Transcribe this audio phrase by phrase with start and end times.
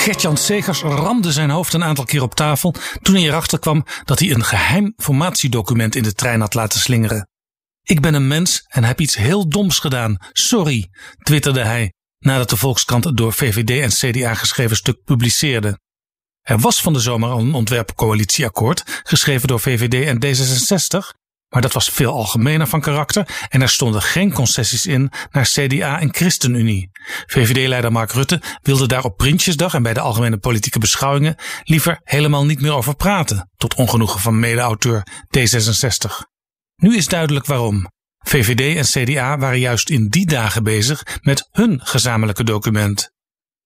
[0.00, 4.18] Gert-Jan Segers ramde zijn hoofd een aantal keer op tafel toen hij erachter kwam dat
[4.18, 7.28] hij een geheim formatiedocument in de trein had laten slingeren.
[7.82, 10.16] Ik ben een mens en heb iets heel doms gedaan.
[10.32, 10.88] Sorry,
[11.22, 15.78] twitterde hij nadat de Volkskrant het door VVD en CDA geschreven stuk publiceerde.
[16.42, 21.19] Er was van de zomer al een ontwerpcoalitieakkoord, geschreven door VVD en D66,
[21.50, 26.00] maar dat was veel algemener van karakter en er stonden geen concessies in naar CDA
[26.00, 26.90] en ChristenUnie.
[27.26, 32.44] VVD-leider Mark Rutte wilde daar op Prinsjesdag en bij de algemene politieke beschouwingen liever helemaal
[32.44, 35.06] niet meer over praten, tot ongenoegen van mede-auteur
[35.38, 36.28] D66.
[36.76, 37.88] Nu is duidelijk waarom.
[38.18, 43.12] VVD en CDA waren juist in die dagen bezig met hun gezamenlijke document.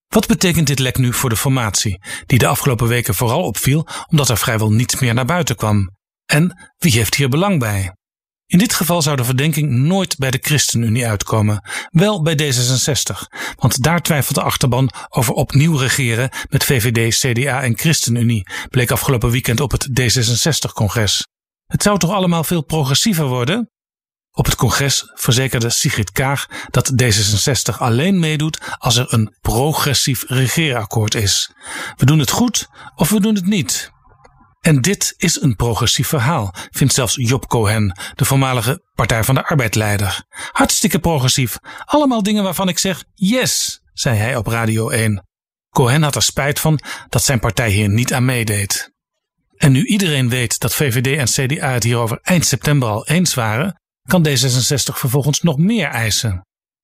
[0.07, 4.29] Wat betekent dit lek nu voor de formatie, die de afgelopen weken vooral opviel omdat
[4.29, 5.94] er vrijwel niets meer naar buiten kwam?
[6.35, 7.95] En wie heeft hier belang bij?
[8.45, 13.83] In dit geval zou de verdenking nooit bij de ChristenUnie uitkomen, wel bij D66, want
[13.83, 19.59] daar twijfelt de achterban over opnieuw regeren met VVD, CDA en ChristenUnie, bleek afgelopen weekend
[19.59, 21.27] op het D66-congres.
[21.65, 23.69] Het zou toch allemaal veel progressiever worden?
[24.31, 31.15] Op het congres verzekerde Sigrid Kaag dat D66 alleen meedoet als er een progressief regeerakkoord
[31.15, 31.51] is.
[31.95, 33.93] We doen het goed of we doen het niet.
[34.65, 39.45] En dit is een progressief verhaal, vindt zelfs Job Cohen, de voormalige Partij van de
[39.45, 40.23] Arbeid-leider.
[40.51, 41.57] Hartstikke progressief.
[41.85, 45.23] Allemaal dingen waarvan ik zeg yes, zei hij op Radio 1.
[45.69, 48.93] Cohen had er spijt van dat zijn partij hier niet aan meedeed.
[49.57, 53.81] En nu iedereen weet dat VVD en CDA het hierover eind september al eens waren,
[54.09, 56.41] kan D66 vervolgens nog meer eisen.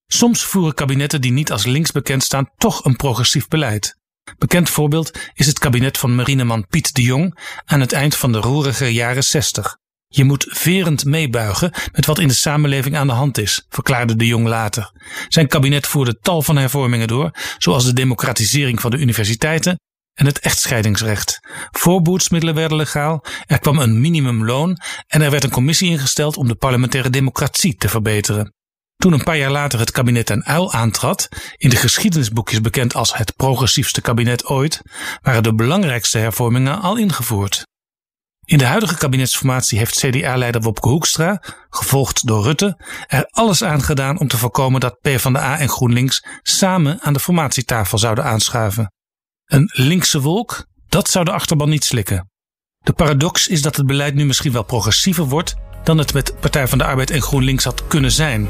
[0.07, 3.99] Soms voeren kabinetten die niet als links bekend staan toch een progressief beleid.
[4.37, 8.37] Bekend voorbeeld is het kabinet van marineman Piet de Jong aan het eind van de
[8.37, 9.77] roerige jaren 60.
[10.07, 14.25] Je moet verend meebuigen met wat in de samenleving aan de hand is, verklaarde de
[14.25, 14.91] Jong later.
[15.27, 19.79] Zijn kabinet voerde tal van hervormingen door, zoals de democratisering van de universiteiten
[20.13, 21.39] en het echtscheidingsrecht.
[21.71, 24.77] Voorboedsmiddelen werden legaal, er kwam een minimumloon
[25.07, 28.53] en er werd een commissie ingesteld om de parlementaire democratie te verbeteren.
[29.01, 33.15] Toen een paar jaar later het kabinet ten uil aantrad, in de geschiedenisboekjes bekend als
[33.15, 34.81] het progressiefste kabinet ooit,
[35.21, 37.67] waren de belangrijkste hervormingen al ingevoerd.
[38.45, 44.19] In de huidige kabinetsformatie heeft CDA-leider Wopke Hoekstra, gevolgd door Rutte, er alles aan gedaan
[44.19, 48.93] om te voorkomen dat PvdA en GroenLinks samen aan de formatietafel zouden aanschuiven.
[49.45, 52.29] Een linkse wolk, dat zou de achterban niet slikken.
[52.77, 56.67] De paradox is dat het beleid nu misschien wel progressiever wordt dan het met Partij
[56.67, 58.49] van de Arbeid en GroenLinks had kunnen zijn.